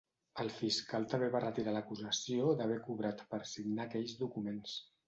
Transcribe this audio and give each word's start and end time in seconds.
El 0.43 0.47
fiscal 0.53 1.05
també 1.11 1.29
va 1.35 1.43
retirar 1.43 1.75
l’acusació 1.77 2.49
d’haver 2.63 2.81
cobrat 2.89 3.25
per 3.35 3.45
signar 3.55 3.89
aquells 3.89 4.21
documents. 4.27 4.81